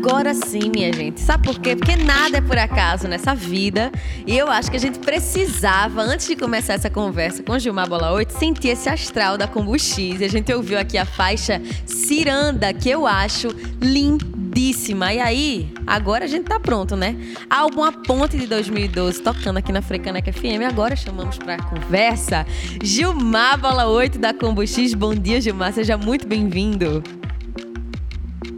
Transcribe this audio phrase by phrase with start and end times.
[0.03, 1.21] Agora sim, minha gente.
[1.21, 1.77] Sabe por quê?
[1.77, 3.93] Porque nada é por acaso nessa vida.
[4.27, 8.11] E eu acho que a gente precisava, antes de começar essa conversa com Gilmar Bola
[8.13, 10.23] 8, sentir esse astral da Combuxis.
[10.23, 15.13] E a gente ouviu aqui a faixa Ciranda, que eu acho lindíssima.
[15.13, 17.15] E aí, agora a gente tá pronto, né?
[17.51, 20.65] Álbum A Ponte de 2012, tocando aqui na Frecaneca FM.
[20.67, 22.47] Agora chamamos pra conversa
[22.83, 24.95] Gilmar Bola 8 da Combuxis.
[24.95, 25.75] Bom dia, Gilmar.
[25.75, 27.03] Seja muito bem-vindo.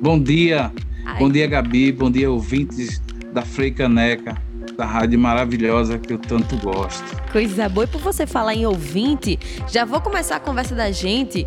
[0.01, 0.71] Bom dia.
[1.05, 1.19] Ai.
[1.19, 1.93] Bom dia, Gabi.
[1.93, 3.01] Bom dia, ouvintes
[3.33, 4.37] da Frei Caneca,
[4.77, 7.05] da rádio maravilhosa que eu tanto gosto.
[7.33, 7.85] Coisa boa.
[7.85, 9.39] E por você falar em ouvinte,
[9.71, 11.47] já vou começar a conversa da gente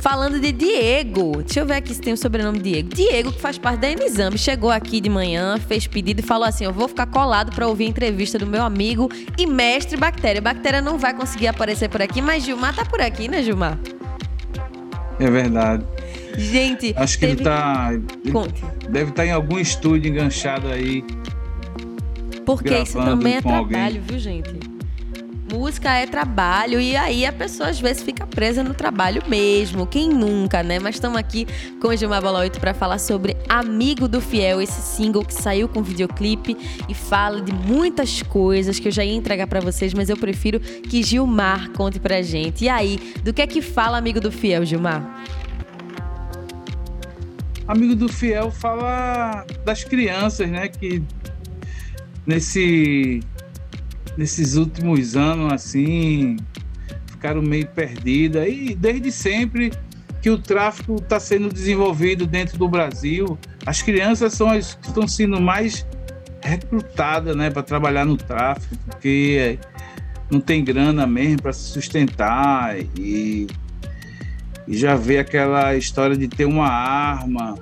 [0.00, 1.42] falando de Diego.
[1.42, 2.88] Deixa eu ver aqui se tem o sobrenome Diego.
[2.88, 6.64] Diego, que faz parte da Exame, chegou aqui de manhã, fez pedido e falou assim:
[6.64, 10.40] Eu vou ficar colado para ouvir a entrevista do meu amigo e mestre Bactéria.
[10.40, 13.78] Bactéria não vai conseguir aparecer por aqui, mas Gilmar tá por aqui, né, Gilmar?
[15.18, 15.84] É verdade.
[16.36, 17.40] Gente, acho que teve...
[17.40, 17.90] ele tá.
[18.32, 18.64] Conte.
[18.88, 21.04] Deve estar tá em algum estúdio enganchado aí.
[22.44, 24.00] Porque isso também é trabalho, alguém.
[24.00, 24.76] viu, gente?
[25.52, 29.86] Música é trabalho e aí a pessoa às vezes fica presa no trabalho mesmo.
[29.86, 30.80] Quem nunca, né?
[30.80, 31.46] Mas estamos aqui
[31.80, 35.68] com o Gilmar Bola 8 para falar sobre Amigo do Fiel, esse single que saiu
[35.68, 36.56] com videoclipe
[36.88, 40.58] e fala de muitas coisas que eu já ia entregar para vocês, mas eu prefiro
[40.58, 42.64] que Gilmar conte pra gente.
[42.64, 45.24] E aí, do que é que fala Amigo do Fiel, Gilmar?
[47.68, 50.68] Amigo do Fiel fala das crianças, né?
[50.68, 51.02] Que
[52.24, 53.20] nesse,
[54.16, 56.36] nesses últimos anos, assim,
[57.06, 58.46] ficaram meio perdidas.
[58.48, 59.72] E desde sempre
[60.22, 65.08] que o tráfico está sendo desenvolvido dentro do Brasil, as crianças são as que estão
[65.08, 65.84] sendo mais
[66.40, 67.50] recrutadas, né?
[67.50, 69.58] Para trabalhar no tráfico, porque
[70.30, 73.48] não tem grana mesmo para se sustentar e
[74.66, 77.56] e já vê aquela história de ter uma arma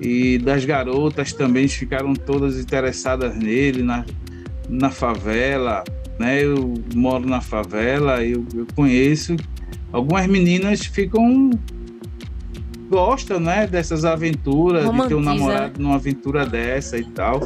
[0.00, 4.04] e das garotas também ficaram todas interessadas nele na,
[4.68, 5.84] na favela,
[6.18, 6.44] né?
[6.44, 9.36] Eu moro na favela, eu, eu conheço
[9.94, 11.50] algumas meninas ficam
[12.90, 15.02] gostam, né, dessas aventuras, Romantiza.
[15.02, 17.40] de ter um namorado numa aventura dessa e tal.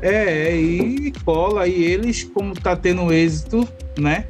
[0.00, 4.26] É, e cola, e eles, como tá tendo êxito, né?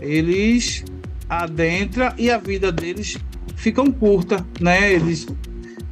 [0.00, 0.84] Eles
[1.28, 3.18] adentra e a vida deles
[3.56, 4.92] ficam curta, né?
[4.92, 5.26] Eles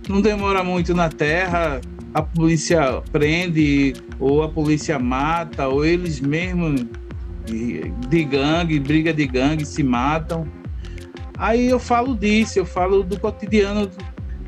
[0.08, 1.80] não demora muito na terra,
[2.12, 6.86] a polícia prende ou a polícia mata ou eles mesmos
[7.46, 10.46] de gangue, briga de gangue, se matam.
[11.36, 13.90] Aí eu falo disso, eu falo do cotidiano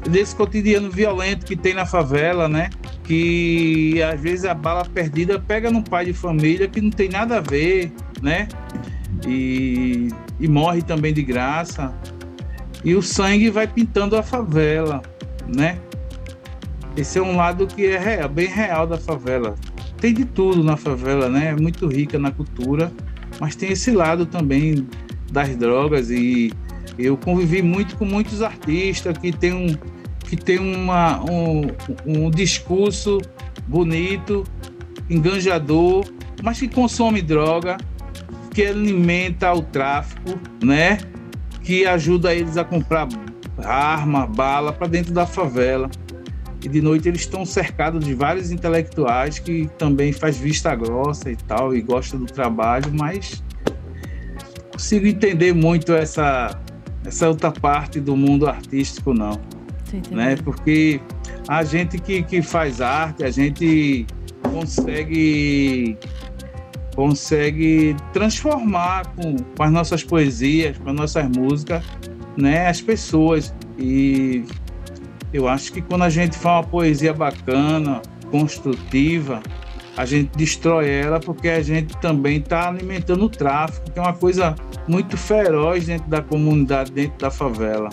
[0.08, 2.70] desse cotidiano violento que tem na favela, né?
[3.04, 7.38] Que às vezes a bala perdida pega num pai de família que não tem nada
[7.38, 7.92] a ver,
[8.22, 8.48] né?
[9.26, 10.08] E
[10.38, 11.94] e morre também de graça.
[12.84, 15.02] E o sangue vai pintando a favela,
[15.47, 15.78] né?
[16.97, 19.54] Esse é um lado que é real, bem real da favela.
[20.00, 21.48] Tem de tudo na favela, né?
[21.48, 22.92] É muito rica na cultura,
[23.41, 24.86] mas tem esse lado também
[25.30, 26.52] das drogas e
[26.98, 29.76] eu convivi muito com muitos artistas que tem um
[30.26, 31.62] que tem uma, um,
[32.04, 33.20] um discurso
[33.69, 34.42] bonito,
[35.08, 36.04] enganjador,
[36.42, 37.76] mas que consome droga
[38.56, 40.97] que alimenta o tráfico, né?
[41.62, 43.06] Que ajuda eles a comprar
[43.62, 45.91] arma, bala para dentro da favela.
[46.65, 51.37] E de noite eles estão cercados de vários intelectuais que também faz vista grossa e
[51.37, 53.44] tal e gosta do trabalho, mas
[54.73, 56.59] consigo entender muito essa
[57.05, 59.38] essa outra parte do mundo artístico não,
[60.11, 60.34] né?
[60.43, 60.99] Porque
[61.47, 64.06] a gente que, que faz arte, a gente
[64.43, 65.99] consegue
[66.96, 71.84] consegue transformar com, com as nossas poesias, com as nossas músicas,
[72.37, 73.54] né, as pessoas.
[73.78, 74.44] E
[75.32, 78.00] eu acho que quando a gente faz uma poesia bacana,
[78.31, 79.43] construtiva,
[79.96, 84.14] a gente destrói ela porque a gente também está alimentando o tráfico, que é uma
[84.14, 84.56] coisa
[84.88, 87.90] muito feroz dentro da comunidade, dentro da favela.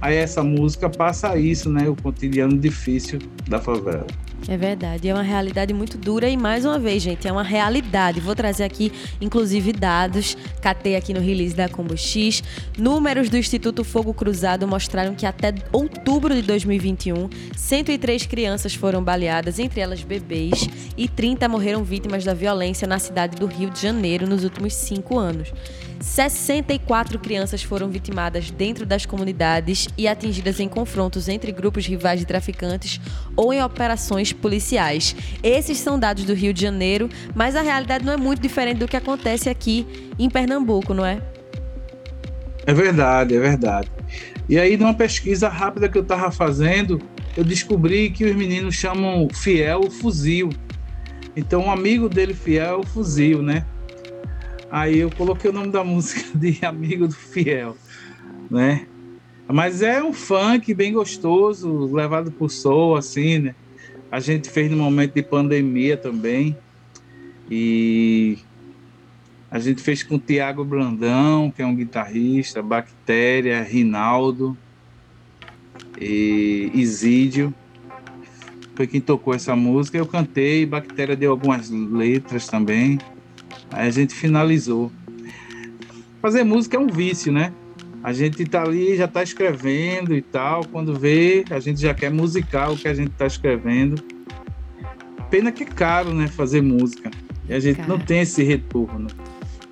[0.00, 1.88] Aí essa música passa isso, né?
[1.88, 3.18] O cotidiano difícil
[3.48, 4.06] da favela.
[4.48, 8.20] É verdade, é uma realidade muito dura e mais uma vez, gente, é uma realidade.
[8.20, 8.90] Vou trazer aqui,
[9.20, 12.42] inclusive, dados, catei aqui no release da Combo X.
[12.76, 19.58] Números do Instituto Fogo Cruzado mostraram que até outubro de 2021, 103 crianças foram baleadas,
[19.58, 24.26] entre elas bebês, e 30 morreram vítimas da violência na cidade do Rio de Janeiro
[24.26, 25.52] nos últimos cinco anos.
[26.00, 32.26] 64 crianças foram vitimadas dentro das comunidades e atingidas em confrontos entre grupos rivais de
[32.26, 32.98] traficantes
[33.36, 35.14] ou em operações policiais.
[35.42, 38.88] Esses são dados do Rio de Janeiro, mas a realidade não é muito diferente do
[38.88, 39.86] que acontece aqui
[40.18, 41.20] em Pernambuco, não é?
[42.66, 43.90] É verdade, é verdade.
[44.48, 47.00] E aí, numa pesquisa rápida que eu estava fazendo,
[47.36, 50.48] eu descobri que os meninos chamam fiel fuzil.
[51.36, 53.64] Então, um amigo dele fiel é o fuzil, né?
[54.70, 57.76] Aí eu coloquei o nome da música de Amigo do Fiel,
[58.50, 58.86] né?
[59.48, 63.54] Mas é um funk bem gostoso, levado por soul, assim, né?
[64.10, 66.56] A gente fez no momento de pandemia também.
[67.50, 68.38] E
[69.50, 74.56] a gente fez com o Tiago Brandão, que é um guitarrista, Bactéria, Rinaldo
[76.00, 77.52] e Isídio.
[78.76, 79.98] Foi quem tocou essa música.
[79.98, 82.98] Eu cantei, Bactéria deu algumas letras também.
[83.72, 84.90] Aí a gente finalizou.
[86.20, 87.52] Fazer música é um vício, né?
[88.02, 90.64] A gente tá ali, já tá escrevendo e tal.
[90.66, 94.02] Quando vê, a gente já quer musicar o que a gente tá escrevendo.
[95.30, 96.26] Pena que é caro, né?
[96.26, 97.10] Fazer música.
[97.48, 97.88] E a gente Cara.
[97.88, 99.08] não tem esse retorno.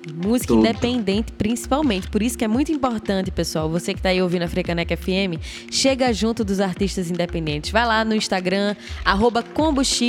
[0.07, 0.61] Música Tudo.
[0.61, 2.07] independente, principalmente.
[2.07, 5.35] Por isso que é muito importante, pessoal, você que está aí ouvindo a Frecaneca FM,
[5.69, 7.71] chega junto dos artistas independentes.
[7.71, 9.99] Vai lá no Instagram, arroba combox,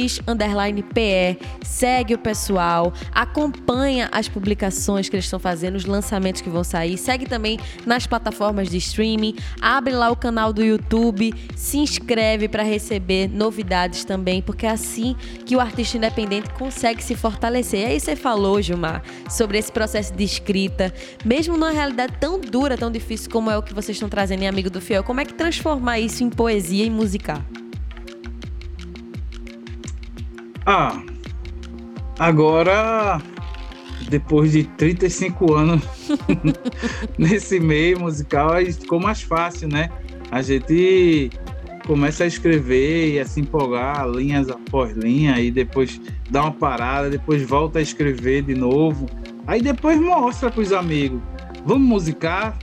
[0.94, 6.62] PE, segue o pessoal, acompanha as publicações que eles estão fazendo, os lançamentos que vão
[6.62, 12.48] sair, segue também nas plataformas de streaming, abre lá o canal do YouTube, se inscreve
[12.48, 17.81] para receber novidades também, porque é assim que o artista independente consegue se fortalecer.
[17.81, 20.93] E aí você falou, Gilmar, sobre esse processo de escrita,
[21.25, 24.47] mesmo numa realidade tão dura, tão difícil como é o que vocês estão trazendo em
[24.47, 27.43] Amigo do Fiel, como é que transformar isso em poesia e musicar?
[30.67, 31.03] Ah,
[32.19, 33.23] agora,
[34.11, 35.82] depois de 35 anos
[37.17, 39.88] nesse meio musical, ficou mais fácil, né?
[40.31, 41.31] A gente
[41.87, 45.99] começa a escrever e a se empolgar linhas após linha e depois
[46.29, 49.06] dá uma parada, depois volta a escrever de novo
[49.50, 51.20] Aí depois mostra para os amigos.
[51.67, 52.56] Vamos musicar?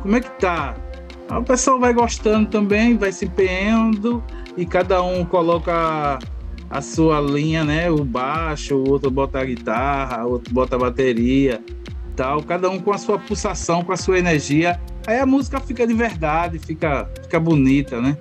[0.00, 0.74] Como é que tá?
[1.28, 4.24] Aí o pessoal vai gostando também, vai se empenhando
[4.56, 6.18] e cada um coloca
[6.70, 7.90] a sua linha, né?
[7.90, 11.62] O baixo, o outro bota a guitarra, o outro bota a bateria,
[12.16, 12.42] tal.
[12.42, 14.80] Cada um com a sua pulsação, com a sua energia.
[15.06, 18.16] Aí a música fica de verdade, fica, fica bonita, né?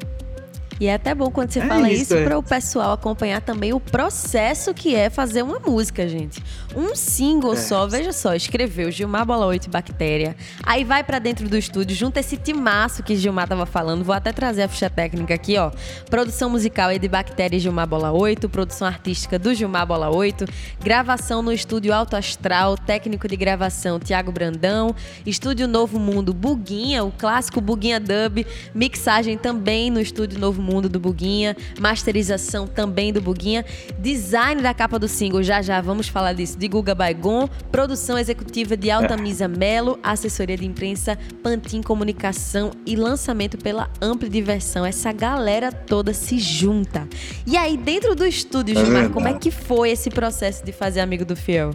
[0.84, 2.26] E é até bom quando você é fala isso, isso é.
[2.26, 6.44] para o pessoal acompanhar também o processo que é fazer uma música, gente.
[6.76, 7.56] Um single é.
[7.56, 10.36] só, veja só, escreveu Gilmar Bola 8 Bactéria.
[10.62, 14.04] Aí vai para dentro do estúdio, junta esse timaço que Gilmar tava falando.
[14.04, 15.72] Vou até trazer a ficha técnica aqui, ó.
[16.10, 20.44] Produção musical é de Bactéria e Gilmar Bola 8, produção artística do Gilmar Bola 8,
[20.84, 24.94] gravação no estúdio Alto Astral, técnico de gravação Tiago Brandão,
[25.26, 28.46] estúdio Novo Mundo Buguinha, o clássico Buguinha Dub,
[28.76, 33.64] mixagem também no estúdio Novo Mundo mundo do Buguinha, masterização também do Buguinha,
[34.00, 38.76] design da capa do single, já já vamos falar disso, de Guga Baigon, produção executiva
[38.76, 44.86] de Altamisa Melo, assessoria de imprensa Pantin Comunicação e lançamento pela Ampli Diversão.
[44.86, 47.08] Essa galera toda se junta.
[47.46, 51.26] E aí, dentro do estúdio, Gilmar, como é que foi esse processo de fazer Amigo
[51.26, 51.74] do Fiel?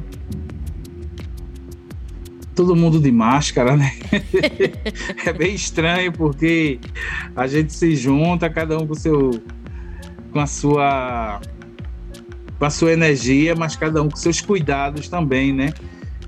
[2.58, 3.92] Todo mundo de máscara, né?
[5.24, 6.80] é bem estranho porque
[7.36, 9.40] a gente se junta, cada um com seu
[10.32, 11.40] com a sua
[12.58, 15.72] com a sua energia, mas cada um com seus cuidados também, né?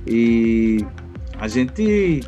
[0.06, 0.86] E
[1.36, 2.20] a gente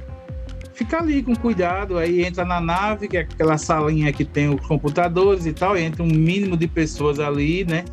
[0.74, 4.66] fica ali com cuidado, aí entra na nave, que é aquela salinha que tem os
[4.66, 7.84] computadores e tal, e entra um mínimo de pessoas ali, né?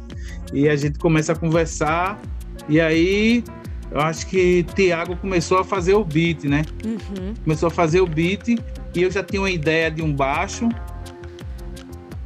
[0.52, 2.20] E a gente começa a conversar,
[2.68, 3.44] e aí
[3.92, 6.64] eu acho que Tiago começou a fazer o beat, né?
[6.86, 7.34] Uhum.
[7.44, 8.60] Começou a fazer o beat e
[9.02, 10.70] eu já tinha uma ideia de um baixo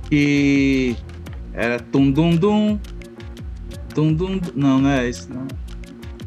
[0.10, 0.96] que
[1.53, 2.79] era tum dum dum.
[3.96, 5.48] Tum dum não não é isso não.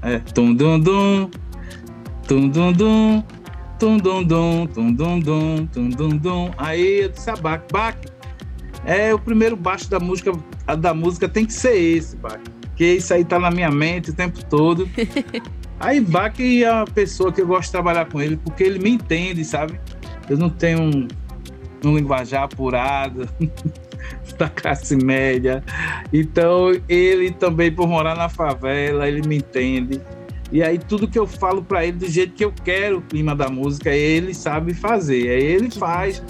[0.02, 1.30] É tum dum dum.
[2.26, 3.22] Tum dum dum.
[3.78, 4.66] Tum dum dum.
[4.66, 5.66] Tum dum dum.
[5.66, 6.50] Tum dum dum.
[6.56, 7.98] Aí eu disse a Bac, Bac
[8.86, 10.32] é o primeiro baixo da música
[10.78, 12.40] da música tem que ser esse Bac
[12.76, 14.86] porque isso aí tá na minha mente o tempo todo.
[15.80, 18.90] aí Bach é a pessoa que eu gosto de trabalhar com ele, porque ele me
[18.90, 19.80] entende, sabe?
[20.28, 21.08] Eu não tenho um,
[21.82, 23.26] um linguajar apurado
[24.36, 25.64] da classe média.
[26.12, 29.98] Então, ele também, por morar na favela, ele me entende.
[30.52, 33.34] E aí, tudo que eu falo para ele do jeito que eu quero o clima
[33.34, 35.30] da música, ele sabe fazer.
[35.30, 36.22] Aí ele faz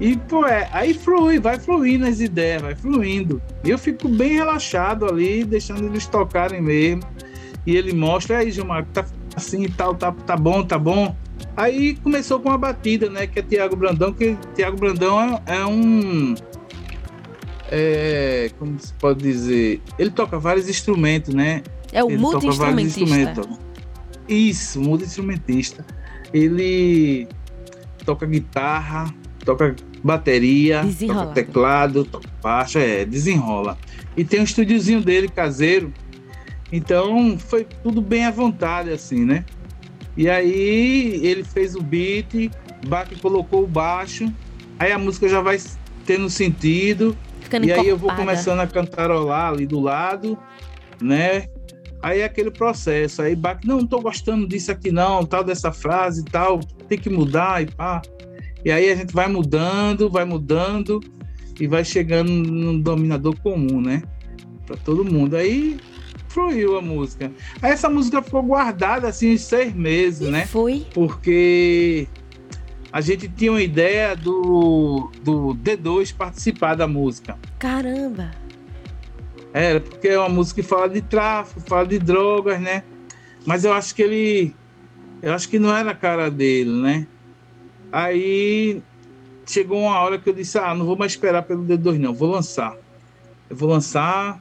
[0.00, 3.40] e, pô, é, aí flui, vai fluindo as ideias, vai fluindo.
[3.62, 7.02] E eu fico bem relaxado ali, deixando eles tocarem mesmo.
[7.66, 9.04] e ele mostra, aí, Gilmar, tá
[9.36, 11.14] assim e tal, tá, tá bom, tá bom.
[11.54, 13.26] Aí começou com a batida, né?
[13.26, 16.34] Que é Tiago Brandão, que Tiago Brandão é, é um.
[17.70, 19.82] É, como se pode dizer?
[19.98, 21.62] Ele toca vários instrumentos, né?
[21.92, 23.42] É o multi-instrumentista.
[24.26, 25.84] Isso, multi-instrumentista.
[26.32, 27.28] Ele
[28.04, 29.12] toca guitarra,
[29.56, 33.76] toca bateria, toca teclado, toca baixo, é, desenrola.
[34.16, 35.92] E tem um estúdiozinho dele caseiro.
[36.72, 39.44] Então foi tudo bem à vontade, assim, né?
[40.16, 42.50] E aí ele fez o beat,
[42.86, 44.32] Bach colocou o baixo,
[44.78, 45.58] aí a música já vai
[46.04, 50.38] tendo sentido, Ficando e aí eu vou começando a cantarolar ali do lado,
[51.00, 51.48] né?
[52.02, 55.72] Aí é aquele processo, aí Bach, não, não tô gostando disso aqui não, tal dessa
[55.72, 58.00] frase e tal, tem que mudar e pá.
[58.64, 61.00] E aí a gente vai mudando, vai mudando
[61.58, 64.02] e vai chegando num dominador comum, né?
[64.66, 65.36] Pra todo mundo.
[65.36, 65.78] Aí
[66.28, 67.32] fluiu a música.
[67.60, 70.46] Aí essa música ficou guardada assim uns seis meses, E né?
[70.46, 70.86] foi.
[70.94, 72.06] porque
[72.92, 77.38] a gente tinha uma ideia do, do D2 participar da música.
[77.58, 78.30] Caramba.
[79.52, 82.84] Era, porque é uma música que fala de tráfico, fala de drogas, né?
[83.44, 84.54] Mas eu acho que ele.
[85.22, 87.06] Eu acho que não era a cara dele, né?
[87.92, 88.82] Aí
[89.48, 92.30] chegou uma hora que eu disse: Ah, não vou mais esperar pelo D2, não, vou
[92.30, 92.72] lançar.
[93.48, 94.40] Eu vou lançar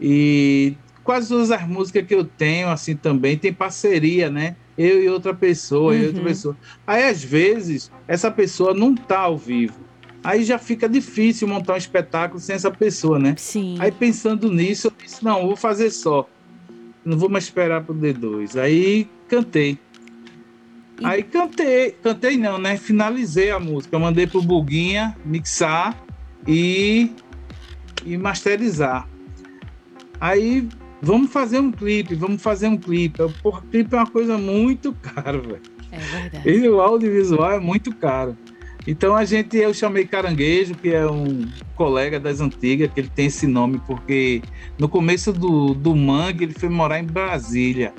[0.00, 4.56] e quase todas as músicas que eu tenho, assim, também tem parceria, né?
[4.76, 6.28] Eu e outra pessoa, eu e outra Uhum.
[6.28, 6.56] pessoa.
[6.86, 9.88] Aí, às vezes, essa pessoa não tá ao vivo.
[10.22, 13.34] Aí já fica difícil montar um espetáculo sem essa pessoa, né?
[13.36, 13.76] Sim.
[13.80, 16.28] Aí pensando nisso, eu disse, não, vou fazer só.
[17.04, 18.56] Não vou mais esperar pro D2.
[18.56, 19.78] Aí cantei.
[21.00, 22.76] E- Aí cantei, cantei não, né?
[22.76, 23.94] Finalizei a música.
[23.96, 25.96] Eu mandei pro Buguinha mixar
[26.46, 27.10] e,
[28.04, 29.08] e masterizar.
[30.20, 30.68] Aí
[31.00, 33.20] vamos fazer um clipe, vamos fazer um clipe.
[33.20, 35.62] Eu, Porra, clipe é uma coisa muito cara, velho.
[35.90, 36.50] É verdade.
[36.50, 38.36] E o audiovisual é muito caro.
[38.86, 43.26] Então a gente, eu chamei Caranguejo, que é um colega das antigas, que ele tem
[43.26, 44.42] esse nome porque
[44.78, 47.92] no começo do, do Mangue ele foi morar em Brasília.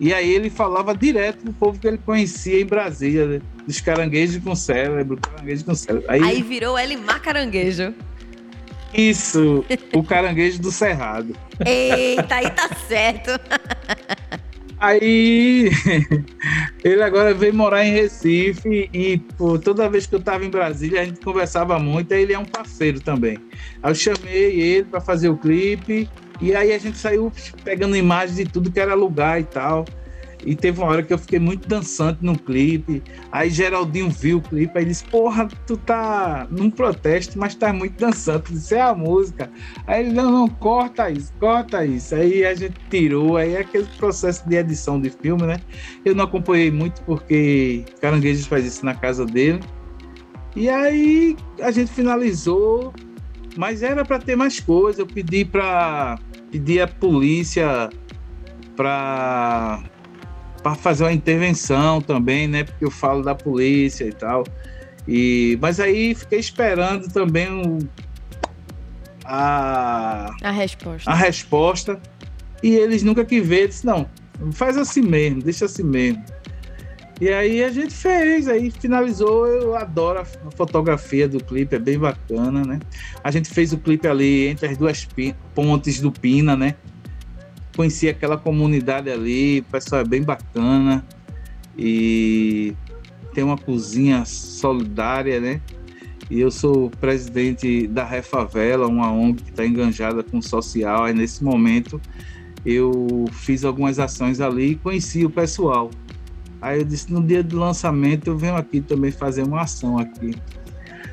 [0.00, 3.40] E aí ele falava direto pro povo que ele conhecia em Brasília, né?
[3.66, 6.04] dos caranguejos com cérebro, caranguejo com cérebro.
[6.10, 7.94] Aí, Aí virou Elimar Caranguejo.
[8.92, 11.34] isso, o caranguejo do Cerrado.
[11.64, 13.30] Eita, aí tá certo.
[14.78, 15.70] Aí
[16.84, 21.00] ele agora veio morar em Recife e pô, toda vez que eu estava em Brasília
[21.00, 23.38] a gente conversava muito, aí ele é um parceiro também.
[23.82, 26.08] Aí eu chamei ele para fazer o clipe
[26.40, 29.84] e aí a gente saiu pegando imagens de tudo que era lugar e tal.
[30.46, 33.02] E teve uma hora que eu fiquei muito dançante no clipe.
[33.32, 37.98] Aí Geraldinho viu o clipe e disse: Porra, tu tá num protesto, mas tá muito
[37.98, 38.52] dançante.
[38.52, 39.50] Isso é a música.
[39.86, 42.14] Aí ele: Não, não, corta isso, corta isso.
[42.14, 43.36] Aí a gente tirou.
[43.38, 45.58] Aí é aquele processo de edição de filme, né?
[46.04, 49.60] Eu não acompanhei muito porque Caranguejos faz isso na casa dele.
[50.54, 52.92] E aí a gente finalizou,
[53.56, 55.02] mas era para ter mais coisa.
[55.02, 56.18] Eu pedi para
[56.50, 57.90] pedir a polícia
[58.76, 59.82] para
[60.62, 62.64] para fazer uma intervenção também, né?
[62.64, 64.44] Porque eu falo da polícia e tal.
[65.06, 67.78] E mas aí fiquei esperando também o,
[69.24, 71.10] a A resposta.
[71.10, 72.00] a resposta
[72.62, 74.08] e eles nunca que ver, disse não,
[74.52, 76.24] faz assim mesmo, deixa assim mesmo.
[77.20, 81.98] E aí a gente fez, aí finalizou, eu adoro a fotografia do clipe, é bem
[81.98, 82.80] bacana, né?
[83.22, 85.06] A gente fez o clipe ali entre as duas
[85.54, 86.74] pontes do Pina, né?
[87.76, 91.04] Conheci aquela comunidade ali, o pessoal é bem bacana
[91.78, 92.74] e
[93.32, 95.60] tem uma cozinha solidária, né?
[96.30, 101.04] E eu sou presidente da Refavela, uma ONG que está enganjada com o social.
[101.04, 102.00] Aí nesse momento
[102.64, 105.90] eu fiz algumas ações ali e conheci o pessoal.
[106.64, 110.34] Aí eu disse, no dia do lançamento eu venho aqui também fazer uma ação aqui.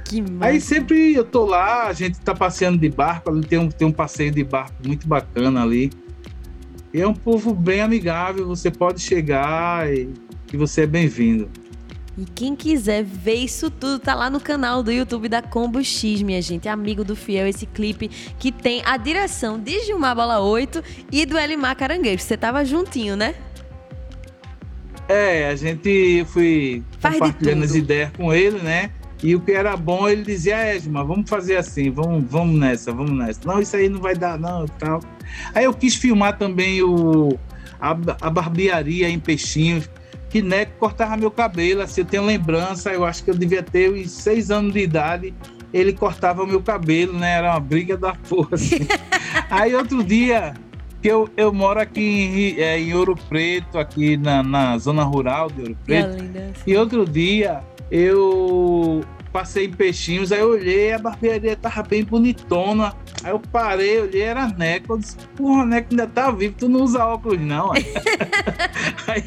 [0.05, 0.23] Que.
[0.39, 3.85] Aí sempre eu tô lá, a gente tá passeando de barco, ali tem um, tem
[3.85, 5.91] um passeio de barco muito bacana ali.
[6.93, 10.09] E é um povo bem amigável, você pode chegar e,
[10.53, 11.49] e você é bem-vindo.
[12.17, 16.21] E quem quiser ver isso tudo, tá lá no canal do YouTube da Combo X,
[16.21, 16.69] minha gente.
[16.69, 20.81] Amigo do Fiel, esse clipe que tem a direção de Gilmar Bola 8
[21.11, 22.23] e do Elimar Caranguejo.
[22.23, 23.35] Você tava juntinho, né?
[25.11, 28.91] É, a gente fui Faz compartilhando as ideias com ele, né?
[29.23, 32.91] E o que era bom, ele dizia, é, Edma, vamos fazer assim, vamos, vamos nessa,
[32.91, 33.41] vamos nessa.
[33.45, 34.99] Não, isso aí não vai dar, não, tal.
[35.53, 37.37] Aí eu quis filmar também o,
[37.79, 37.91] a,
[38.21, 39.87] a barbearia em Peixinhos,
[40.29, 43.91] que Neco cortava meu cabelo, assim, eu tenho lembrança, eu acho que eu devia ter
[43.91, 45.33] uns seis anos de idade,
[45.73, 47.33] ele cortava o meu cabelo, né?
[47.33, 48.87] Era uma briga da porra, assim.
[49.51, 50.53] aí outro dia,
[51.01, 55.49] que eu, eu moro aqui em, é, em Ouro Preto, aqui na, na zona rural
[55.49, 56.17] de Ouro Preto.
[56.65, 62.93] E outro dia eu passei em Peixinhos, aí eu olhei, a barbearia tava bem bonitona.
[63.23, 64.93] Aí eu parei, olhei, era Neco.
[64.93, 67.71] Eu disse, porra, Neco ainda tá vivo, tu não usa óculos, não.
[69.07, 69.23] aí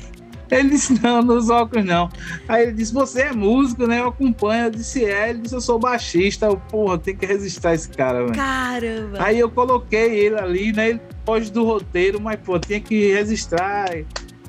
[0.61, 2.08] ele disse, não, usa óculos, não.
[2.49, 4.00] Aí ele disse, você é músico, né?
[4.00, 4.66] Eu acompanho.
[4.66, 5.30] Eu disse, é.
[5.30, 6.46] Ele disse, eu sou baixista.
[6.46, 8.34] Eu, porra, tem que resistir esse cara, velho.
[8.34, 9.18] Caramba!
[9.18, 10.90] Aí eu coloquei ele ali, né?
[10.90, 13.90] Ele foge do roteiro, mas, pô, tinha que registrar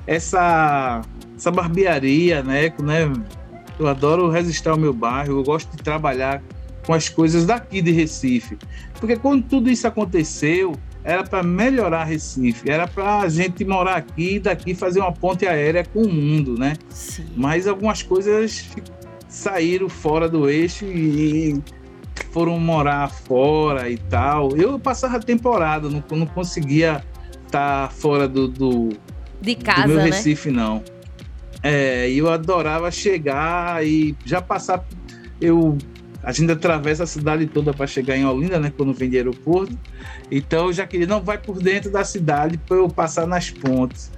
[0.06, 1.02] essa,
[1.36, 2.72] essa barbearia, né?
[2.82, 3.12] né?
[3.78, 6.42] Eu adoro registrar o meu bairro, eu gosto de trabalhar
[6.86, 8.56] com as coisas daqui de Recife.
[9.00, 10.74] Porque quando tudo isso aconteceu,
[11.06, 15.46] era para melhorar Recife, era para a gente morar aqui e daqui fazer uma ponte
[15.46, 16.74] aérea com o mundo, né?
[16.88, 17.26] Sim.
[17.36, 18.68] Mas algumas coisas
[19.28, 21.62] saíram fora do eixo e
[22.32, 24.56] foram morar fora e tal.
[24.56, 27.04] Eu passava temporada, não, não conseguia
[27.46, 28.88] estar tá fora do, do,
[29.40, 30.04] de casa, do meu né?
[30.06, 30.82] Recife, não.
[31.62, 34.84] É, eu adorava chegar e já passar.
[35.40, 35.78] Eu
[36.26, 38.72] a gente atravessa a cidade toda para chegar em Olinda, né?
[38.76, 39.78] Quando vem de aeroporto.
[40.28, 44.10] Então eu já queria, não, vai por dentro da cidade para eu passar nas pontes.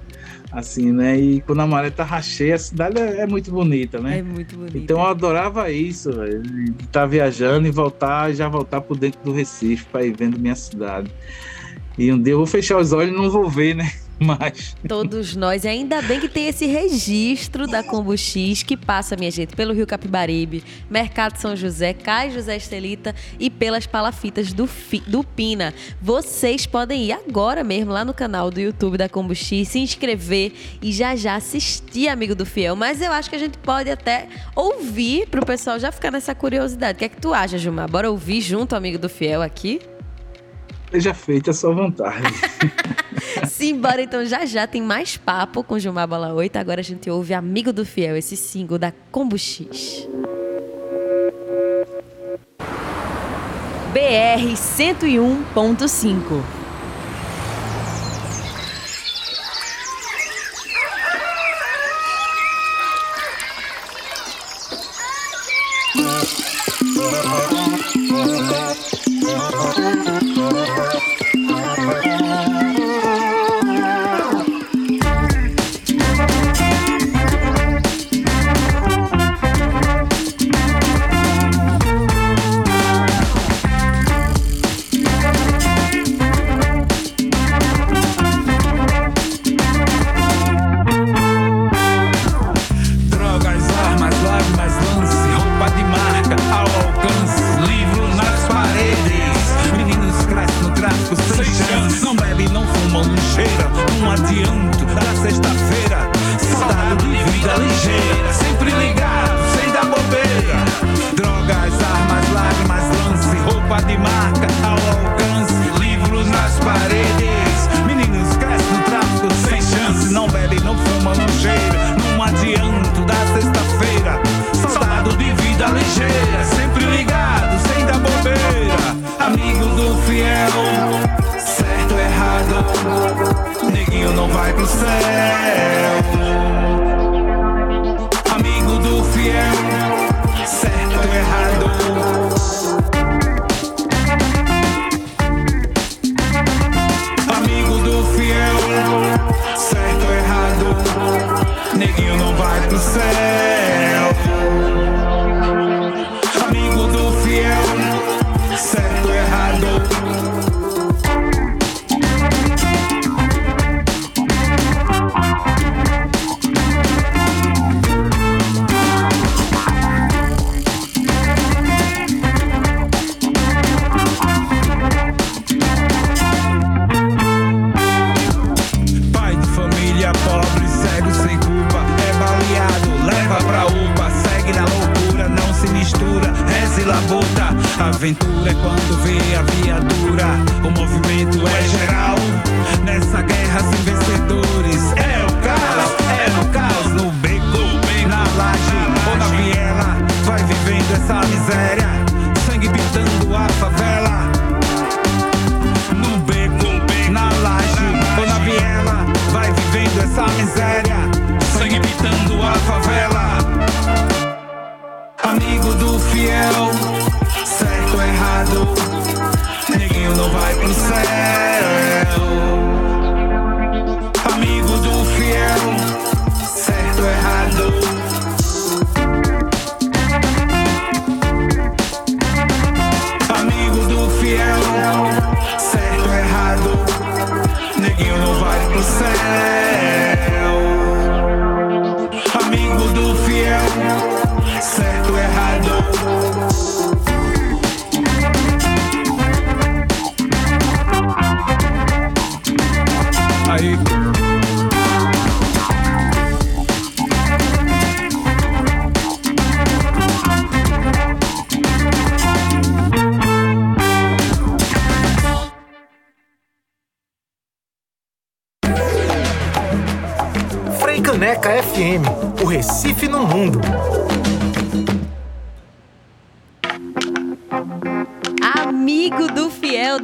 [0.51, 1.19] Assim, né?
[1.19, 4.17] E quando a maré tá cheia, a cidade é, é, muito bonita, né?
[4.17, 4.75] É muito bonita.
[4.75, 6.41] Então eu adorava isso, velho.
[6.81, 10.55] Estar tá viajando e voltar, já voltar por dentro do Recife para ir vendo minha
[10.55, 11.11] cidade.
[11.95, 13.87] E um dia eu vou fechar os olhos e não vou ver, né?
[14.21, 14.75] Mas...
[14.87, 15.63] Todos nós.
[15.63, 19.73] E ainda bem que tem esse registro da Combo X que passa, minha gente, pelo
[19.73, 25.73] Rio Capibaribe, Mercado São José, Cais José Estelita e pelas palafitas do, Fi, do Pina.
[26.01, 30.51] Vocês podem ir agora mesmo lá no canal do YouTube da Combo X, se inscrever
[30.81, 32.75] e já já assistir Amigo do Fiel.
[32.75, 36.35] Mas eu acho que a gente pode até ouvir para o pessoal já ficar nessa
[36.35, 36.97] curiosidade.
[36.97, 37.89] O que é que tu acha, Gilmar?
[37.89, 39.79] Bora ouvir junto Amigo do Fiel aqui?
[40.91, 42.33] Seja feita a sua vontade.
[43.47, 46.57] Simbora, então já já tem mais papo com Gilmar Bola 8.
[46.57, 50.07] Agora a gente ouve Amigo do Fiel, esse single da Combo X.
[53.93, 56.58] BR 101.5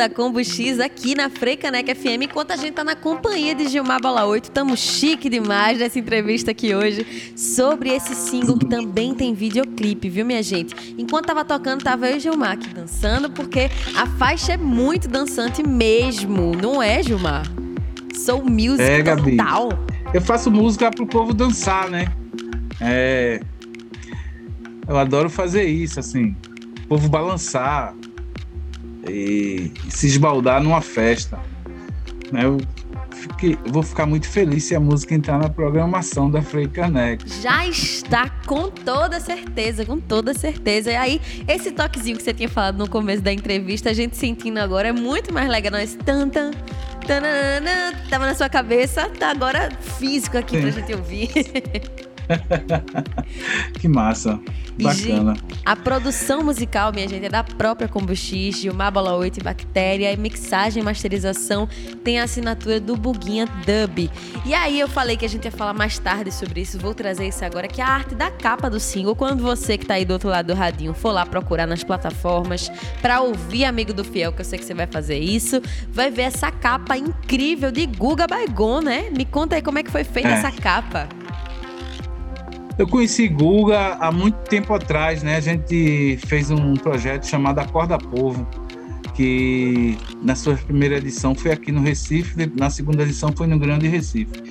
[0.08, 2.24] da Combo X aqui na Freicaneca FM.
[2.26, 6.52] Enquanto a gente tá na companhia de Gilmar Bola 8, tamo chique demais nessa entrevista
[6.52, 10.76] aqui hoje sobre esse single que também tem videoclipe, viu, minha gente?
[10.96, 13.62] Enquanto tava tocando, tava eu e Gilmar aqui dançando, porque
[13.96, 17.44] a faixa é muito dançante mesmo, não é, Gilmar?
[18.14, 19.38] Sou music É, Gabi.
[19.38, 19.70] total.
[20.14, 22.14] Eu faço música pro povo dançar, né?
[22.80, 23.40] É.
[24.88, 26.36] Eu adoro fazer isso, assim.
[26.84, 27.96] O povo balançar
[29.10, 31.40] e, se esbaldar numa festa.
[32.32, 32.44] Né?
[32.46, 32.58] Eu,
[33.12, 37.26] fiquei- vou ficar muito feliz se a música entrar na programação da Frei Caneca.
[37.42, 40.92] Já está com toda certeza, com toda certeza.
[40.92, 44.58] E aí, esse toquezinho que você tinha falado no começo da entrevista, a gente sentindo
[44.60, 45.72] agora é muito mais legal.
[45.72, 46.52] Nós tan tan
[47.06, 50.80] tananana, tava na sua cabeça, tá agora físico aqui pra Sim.
[50.80, 51.30] gente ouvir.
[53.80, 54.40] Que massa.
[54.82, 55.36] Bacana.
[55.66, 60.12] A produção musical, minha gente, é da própria Combustis, Gilmar Bola 8 e Bactéria.
[60.12, 61.68] E mixagem e masterização
[62.04, 64.10] tem a assinatura do Buguinha Dub.
[64.46, 67.28] E aí eu falei que a gente ia falar mais tarde sobre isso, vou trazer
[67.28, 69.16] isso agora, que é a arte da capa do single.
[69.16, 72.70] Quando você que tá aí do outro lado do radinho for lá procurar nas plataformas
[73.02, 76.24] pra ouvir Amigo do Fiel, que eu sei que você vai fazer isso, vai ver
[76.24, 79.10] essa capa incrível de Guga Baigon, né?
[79.16, 80.34] Me conta aí como é que foi feita É.
[80.34, 81.08] essa capa.
[82.78, 85.38] Eu conheci Guga há muito tempo atrás, né?
[85.38, 88.46] A gente fez um projeto chamado Acorda Povo,
[89.14, 93.88] que na sua primeira edição foi aqui no Recife, na segunda edição foi no Grande
[93.88, 94.44] Recife.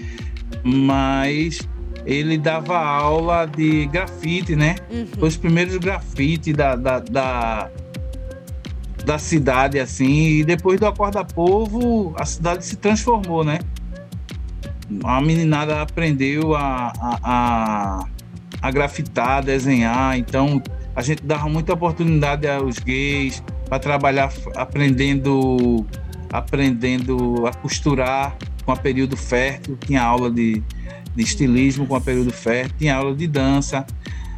[0.64, 1.60] Mas
[2.06, 4.76] ele dava aula de grafite, né?
[4.90, 5.06] Uhum.
[5.18, 7.70] Foi os primeiros grafite da, da, da,
[9.04, 10.38] da cidade, assim.
[10.38, 13.58] E depois do Acorda Povo, a cidade se transformou, né?
[15.02, 18.06] A meninada aprendeu a, a, a,
[18.64, 20.18] a grafitar, a desenhar.
[20.18, 20.62] Então,
[20.96, 25.84] a gente dava muita oportunidade aos gays para trabalhar aprendendo,
[26.32, 29.76] aprendendo a costurar com a período fértil.
[29.86, 30.62] Tinha aula de,
[31.14, 33.84] de estilismo com a período fértil, tinha aula de dança.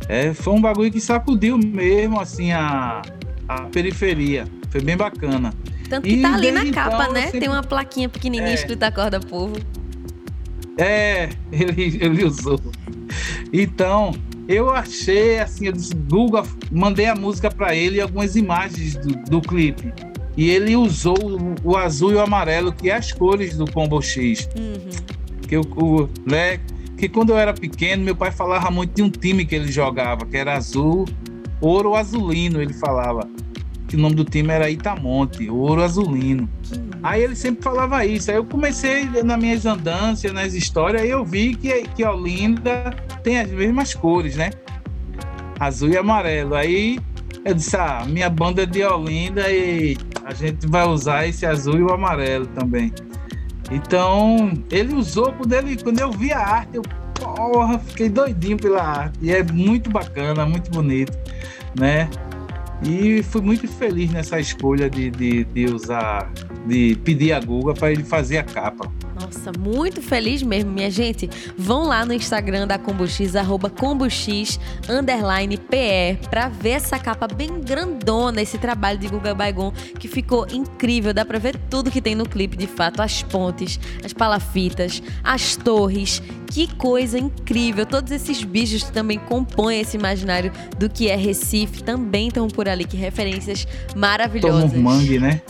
[0.09, 3.03] É, foi um bagulho que sacudiu mesmo assim a,
[3.49, 4.45] a periferia.
[4.71, 5.55] Foi bem bacana.
[5.89, 7.23] Tanto que E tá ali na capa, então, né?
[7.27, 8.55] sempre- Tem uma plaquinha pequenininha É.
[8.55, 9.55] escrita Acorda Povo.
[10.79, 12.61] É, ele, ele usou.
[13.53, 14.13] Então,
[14.49, 19.17] eu achei assim, eu disse, Google, mandei a música para ele e algumas imagens do,
[19.31, 19.93] do clipe.
[20.37, 24.01] E ele usou o, o azul e o amarelo, que é as cores do Combo
[24.03, 24.49] X.
[24.57, 24.91] Uhum.
[25.49, 26.61] Que, eu, o, né,
[26.97, 30.27] que quando eu era pequeno, meu pai falava muito de um time que ele jogava,
[30.27, 31.07] que era azul,
[31.61, 33.29] ouro azulino, ele falava.
[33.97, 36.47] O nome do time era Itamonte, ouro azulino.
[37.03, 38.31] Aí ele sempre falava isso.
[38.31, 43.41] Aí eu comecei nas minhas andanças, nas histórias, aí eu vi que, que Olinda tem
[43.41, 44.51] as mesmas cores, né?
[45.59, 46.55] Azul e amarelo.
[46.55, 46.99] Aí
[47.43, 51.79] eu disse, ah, minha banda é de Olinda e a gente vai usar esse azul
[51.79, 52.93] e o amarelo também.
[53.71, 56.83] Então, ele usou quando, ele, quando eu vi a arte, eu
[57.15, 59.19] porra, fiquei doidinho pela arte.
[59.23, 61.17] E é muito bacana, muito bonito,
[61.79, 62.11] né?
[62.83, 66.31] E fui muito feliz nessa escolha de, de, de usar,
[66.67, 68.93] de pedir a Guga para ele fazer a capa.
[69.27, 71.29] Nossa, muito feliz mesmo, minha gente.
[71.59, 77.61] Vão lá no Instagram da Combuxis, arroba combuxis, underline PE, pra ver essa capa bem
[77.61, 81.12] grandona, esse trabalho de Guga Baigon, que ficou incrível.
[81.12, 83.03] Dá pra ver tudo que tem no clipe, de fato.
[83.03, 86.23] As pontes, as palafitas, as torres.
[86.47, 87.85] Que coisa incrível.
[87.85, 92.69] Todos esses bichos que também compõem esse imaginário do que é Recife também estão por
[92.69, 92.85] ali.
[92.85, 94.73] Que referências maravilhosas.
[94.73, 95.43] no mangue, né?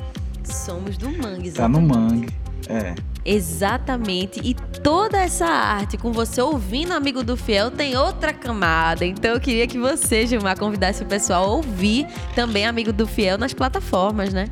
[0.44, 1.94] Somos do Mangue, Tá no exatamente.
[1.94, 2.28] mangue.
[2.68, 2.94] É.
[3.26, 4.40] Exatamente.
[4.44, 9.04] E toda essa arte com você ouvindo Amigo do Fiel tem outra camada.
[9.04, 13.36] Então eu queria que você, Gilmar, convidasse o pessoal a ouvir também Amigo do Fiel
[13.36, 14.46] nas plataformas, né?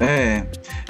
[0.00, 0.46] É.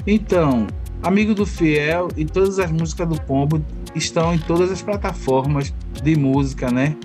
[0.06, 0.68] Então,
[1.02, 6.16] Amigo do Fiel e todas as músicas do Combo estão em todas as plataformas de
[6.16, 6.96] música, né?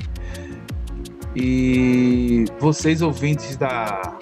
[1.35, 4.17] E vocês ouvintes da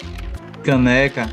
[0.62, 1.30] Caneca,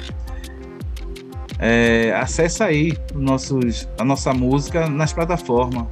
[1.60, 5.86] é, acessa aí os nossos, a nossa música nas plataformas.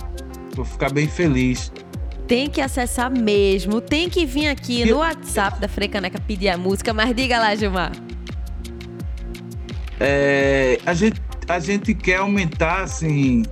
[0.56, 1.72] Vou ficar bem feliz.
[2.28, 3.82] Tem que acessar mesmo.
[3.82, 6.94] Tem que vir aqui no WhatsApp da Frecaneca pedir a música.
[6.94, 7.92] Mas diga lá, Gilmar.
[10.00, 13.44] É, a, gente, a gente quer aumentar assim,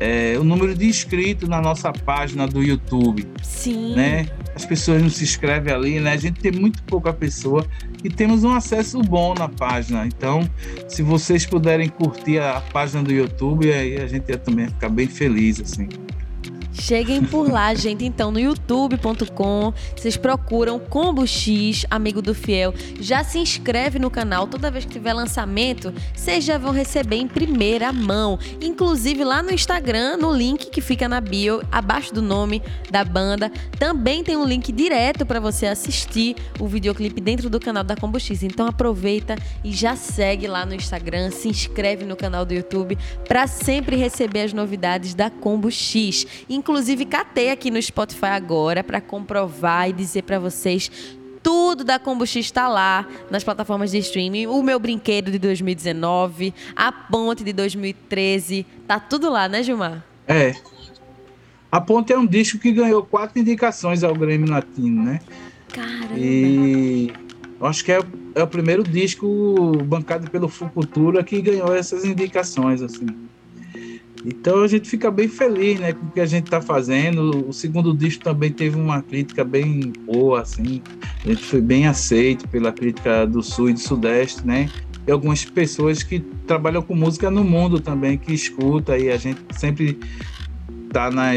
[0.00, 3.28] é, o número de inscritos na nossa página do YouTube.
[3.42, 3.94] Sim.
[3.94, 4.26] né?
[4.62, 6.12] As pessoas não se inscrevem ali, né?
[6.12, 7.66] A gente tem muito pouca pessoa
[8.04, 10.06] e temos um acesso bom na página.
[10.06, 10.48] Então,
[10.88, 15.08] se vocês puderem curtir a página do YouTube, aí a gente ia também ficar bem
[15.08, 15.88] feliz, assim.
[16.72, 18.04] Cheguem por lá, gente.
[18.04, 22.74] Então, no youtube.com, vocês procuram Combo X, amigo do Fiel.
[22.98, 24.46] Já se inscreve no canal.
[24.46, 28.38] Toda vez que tiver lançamento, vocês já vão receber em primeira mão.
[28.60, 33.52] Inclusive lá no Instagram, no link que fica na bio, abaixo do nome da banda,
[33.78, 38.18] também tem um link direto para você assistir o videoclipe dentro do canal da Combo
[38.18, 38.42] X.
[38.42, 42.96] Então aproveita e já segue lá no Instagram, se inscreve no canal do YouTube
[43.28, 46.26] para sempre receber as novidades da Combo X.
[47.08, 50.90] catei aqui no Spotify agora para comprovar e dizer para vocês
[51.42, 54.46] tudo da Combustível está lá nas plataformas de streaming.
[54.46, 60.04] O meu brinquedo de 2019, a ponte de 2013, tá tudo lá, né, Gilmar?
[60.26, 60.54] É.
[61.70, 65.20] A ponte é um disco que ganhou quatro indicações ao Grêmio Latino, né?
[65.72, 66.14] Caramba.
[66.18, 67.12] E
[67.60, 68.00] acho que é,
[68.34, 73.06] é o primeiro disco bancado pelo Fucultura que ganhou essas indicações, assim.
[74.24, 77.48] Então a gente fica bem feliz, né, com o que a gente está fazendo.
[77.48, 80.80] O segundo disco também teve uma crítica bem boa, assim.
[81.24, 84.70] A gente foi bem aceito pela crítica do Sul e do Sudeste, né?
[85.06, 89.40] E algumas pessoas que trabalham com música no mundo também, que escuta e a gente
[89.50, 89.98] sempre
[90.92, 91.36] tá nas.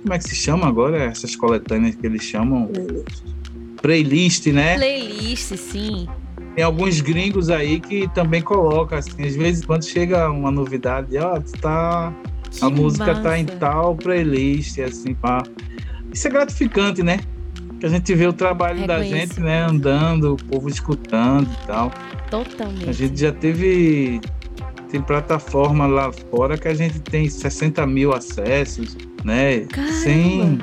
[0.00, 0.96] Como é que se chama agora?
[1.04, 2.70] Essas coletâneas que eles chamam?
[3.82, 4.76] Playlist, né?
[4.76, 6.06] Playlist, sim.
[6.54, 11.40] Tem alguns gringos aí que também colocam, assim, às vezes quando chega uma novidade, ó,
[11.60, 12.12] tá.
[12.50, 13.22] Que a música massa.
[13.22, 15.42] tá em tal playlist, assim, pá.
[16.12, 17.18] Isso é gratificante, né?
[17.80, 21.90] Que a gente vê o trabalho da gente, né, andando, o povo escutando e tal.
[22.30, 22.88] Totalmente.
[22.88, 24.20] A gente já teve.
[24.90, 29.60] Tem plataforma lá fora que a gente tem 60 mil acessos, né?
[29.62, 29.92] Caramba.
[29.92, 30.58] Sem.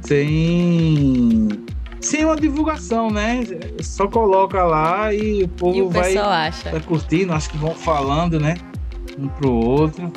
[0.00, 1.48] Sem.
[2.00, 3.44] Sem uma divulgação, né?
[3.82, 6.70] Só coloca lá e o povo E o vai, acha.
[6.70, 8.54] vai curtindo, acho que vão falando, né?
[9.18, 10.10] Um pro outro.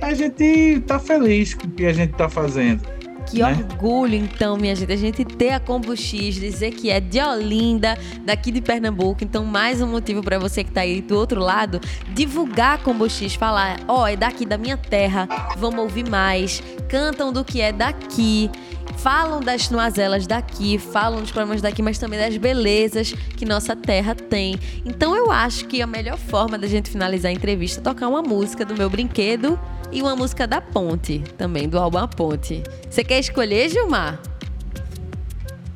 [0.00, 2.82] A gente tá feliz com o que a gente tá fazendo.
[3.30, 3.66] Que né?
[3.70, 7.98] orgulho, então, minha gente, a gente ter a Combo X, dizer que é de Olinda,
[8.24, 9.22] daqui de Pernambuco.
[9.22, 11.78] Então, mais um motivo para você que tá aí do outro lado,
[12.14, 16.62] divulgar a Combo X, falar, ó, é daqui da minha terra, vamos ouvir mais.
[16.88, 18.50] Cantam do que é daqui.
[18.96, 24.14] Falam das noiselas daqui, falam dos problemas daqui, mas também das belezas que nossa terra
[24.14, 24.58] tem.
[24.84, 28.22] Então eu acho que a melhor forma da gente finalizar a entrevista é tocar uma
[28.22, 29.58] música do meu brinquedo
[29.92, 32.62] e uma música da Ponte, também, do álbum A Ponte.
[32.90, 34.20] Você quer escolher, Gilmar?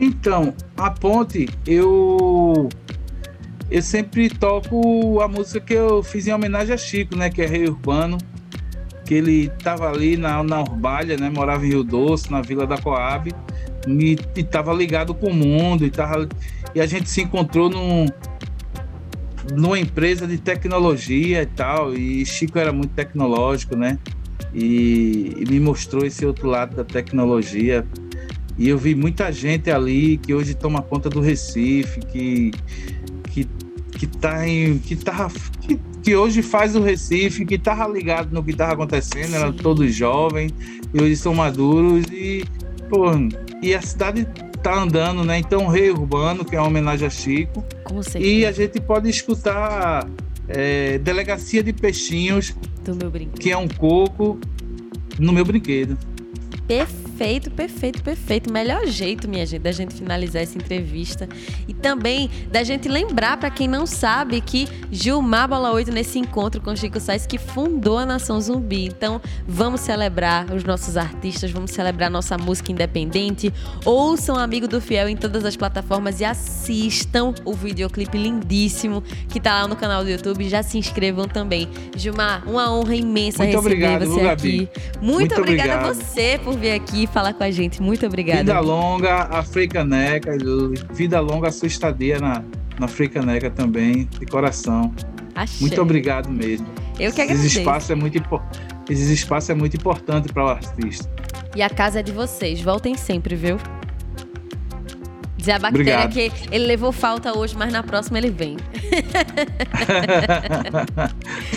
[0.01, 2.68] Então, a ponte, eu
[3.70, 7.46] eu sempre toco a música que eu fiz em homenagem a Chico, né, que é
[7.46, 8.18] Rei Urbano,
[9.05, 12.79] que ele tava ali na, na Urbalha, né, morava em Rio Doce, na Vila da
[12.79, 13.33] Coab,
[13.87, 16.29] e, e tava ligado com o mundo, e, tava,
[16.75, 18.07] e a gente se encontrou num,
[19.55, 23.99] numa empresa de tecnologia e tal, e Chico era muito tecnológico, né,
[24.55, 27.85] e, e me mostrou esse outro lado da tecnologia,
[28.59, 32.51] e eu vi muita gente ali que hoje toma conta do Recife, que
[33.31, 33.49] que
[33.99, 38.43] que tá em que tá que, que hoje faz o Recife, que tava ligado no
[38.43, 40.53] que tava acontecendo, eram todos jovens
[40.93, 42.45] e hoje são maduros e
[42.91, 43.07] pô,
[43.62, 44.27] e a cidade
[44.62, 45.38] tá andando, né?
[45.38, 47.65] Então Rei Urbano, que é uma homenagem a Chico,
[48.19, 50.09] e a gente pode escutar
[50.49, 53.41] é, Delegacia de Peixinhos, Do meu brinquedo.
[53.41, 54.38] que é um coco
[55.19, 55.97] no meu brinquedo.
[56.67, 58.53] Perfeito, perfeito, perfeito.
[58.53, 61.29] Melhor jeito, minha gente, da gente finalizar essa entrevista.
[61.69, 66.61] E também da gente lembrar, para quem não sabe, que Gilmar Bola 8 nesse encontro
[66.61, 68.87] com Chico Sainz que fundou a Nação Zumbi.
[68.87, 73.53] Então, vamos celebrar os nossos artistas, vamos celebrar nossa música independente.
[73.85, 79.63] Ouçam Amigo do Fiel em todas as plataformas e assistam o videoclipe lindíssimo que tá
[79.63, 80.49] lá no canal do YouTube.
[80.49, 81.69] Já se inscrevam também.
[81.97, 84.69] Gilmar, uma honra imensa Muito receber obrigado, você aqui.
[85.01, 87.81] Muito, Muito obrigada a você por vir aqui falar com a gente.
[87.81, 88.40] Muito obrigada.
[88.40, 89.42] Vida longa, a
[90.92, 92.42] vida longa a sua estadia na,
[92.79, 94.92] na Frecaneca também, de coração.
[95.35, 95.61] Achei.
[95.61, 96.66] Muito obrigado mesmo.
[96.98, 97.59] Eu que Esse agradeço.
[97.59, 98.22] espaço é muito,
[98.88, 101.11] esse espaço é muito importante para o artista.
[101.55, 102.61] E a casa é de vocês.
[102.61, 103.59] Voltem sempre, viu?
[105.42, 106.12] Dizer a bactéria Obrigado.
[106.12, 108.57] que ele levou falta hoje, mas na próxima ele vem.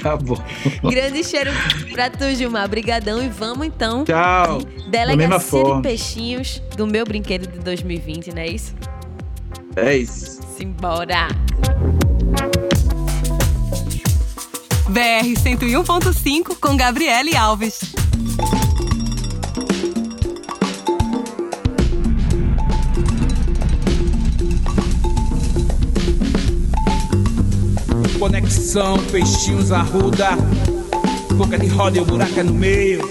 [0.01, 0.43] tá bom.
[0.89, 1.51] Grande cheiro
[1.91, 2.67] pra tu, Gilmar.
[2.67, 4.03] Brigadão e vamos então.
[4.03, 4.57] Tchau.
[4.89, 5.81] Delegacia de.
[5.83, 8.73] Peixinhos do meu brinquedo de 2020, não é isso?
[9.75, 10.41] É isso.
[10.57, 11.27] Simbora!
[14.89, 17.94] BR 101.5 com Gabriele Alves.
[28.25, 30.29] Conexão Peixinhos Arruda
[31.35, 33.07] boca de roda e o buraco é no meio.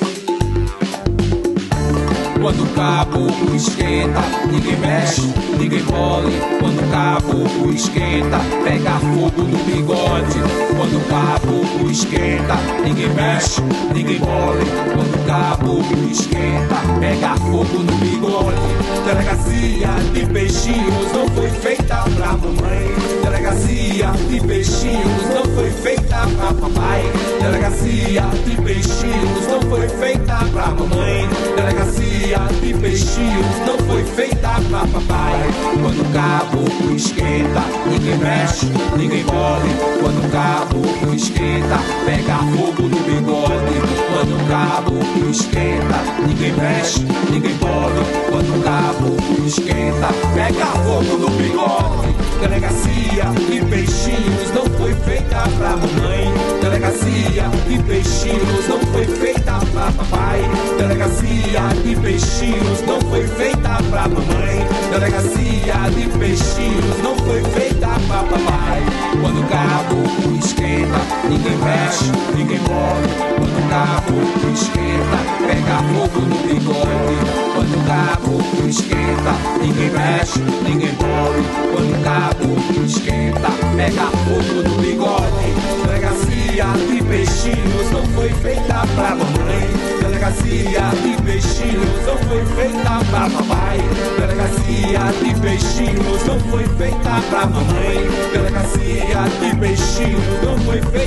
[2.40, 3.20] Quando o cabo
[3.54, 5.22] esquenta, ninguém mexe,
[5.56, 6.32] ninguém mole.
[6.58, 10.40] Quando o cabo esquenta, pega fogo no bigode.
[10.76, 13.60] Quando o cabo esquenta, ninguém mexe,
[13.94, 14.64] ninguém mole.
[14.94, 18.58] Quando o cabo esquenta, pega fogo no bigode.
[19.04, 21.83] Delegacia de peixinhos não foi feita
[22.16, 22.94] pra mamãe.
[23.22, 27.02] Delegacia de peixinhos não foi feita pra papai.
[27.40, 31.28] Delegacia de peixinhos não foi feita pra mamãe.
[31.56, 35.50] Delegacia de peixinhos não foi feita pra papai.
[35.80, 39.70] Quando o cabo esquenta, ninguém mexe, ninguém mole.
[40.00, 43.74] Quando o cabo esquenta, pega fogo no bigode.
[44.12, 48.04] Quando o cabo esquenta, ninguém mexe, ninguém mole.
[48.30, 51.93] Quando o cabo esquenta, pega fogo no bigode.
[52.40, 56.32] Delegacia de peixinhos não foi feita pra mamãe.
[56.60, 60.42] Delegacia de peixinhos não foi feita pra papai.
[60.76, 64.66] Delegacia de peixinhos não foi feita pra mamãe.
[64.90, 68.82] Delegacia de peixinhos não foi feita pra papai.
[69.20, 73.08] Quando o cabo esquenta, ninguém mexe, ninguém morre.
[73.36, 74.14] Quando o cabo
[74.52, 77.53] esquenta, pega fogo no bigode.
[77.64, 81.42] Quando o cabo esquenta, ninguém mexe, ninguém morre.
[81.72, 85.54] Quando o cabo esquenta, pega fogo no bigode.
[85.86, 89.66] Delegacia de peixinhos não foi feita pra mamãe.
[89.98, 93.78] Delegacia de peixinhos não foi feita pra papai.
[94.18, 98.10] Delegacia de peixinhos não foi feita pra mamãe.
[98.30, 101.03] Delegacia de peixinhos não foi feita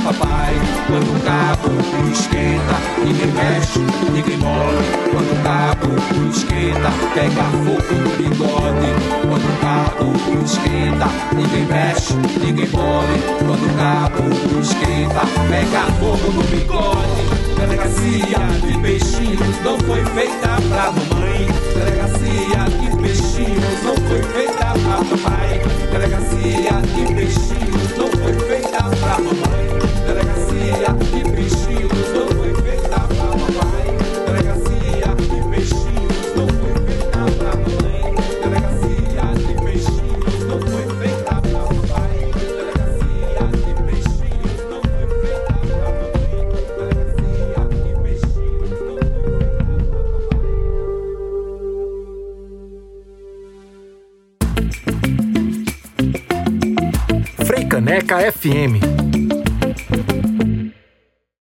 [0.00, 0.54] papai.
[0.86, 1.70] Quando o cabo
[2.10, 3.78] esquenta, ninguém mexe,
[4.12, 4.84] ninguém morre.
[5.10, 5.88] Quando o cabo
[6.30, 8.90] esquenta, pega fogo no bigode.
[9.22, 10.12] Quando o cabo
[10.44, 13.18] esquenta, ninguém mexe, ninguém morre.
[13.38, 14.22] Quando o cabo
[14.60, 17.50] esquenta, pega fogo no bigode.
[17.56, 21.46] Delegacia de peixinhos não foi feita pra mamãe.
[21.74, 25.60] Delegacia de peixinhos não foi feita pra papai.
[25.90, 29.79] Delegacia de peixinhos não foi feita pra mamãe.
[58.20, 59.09] FM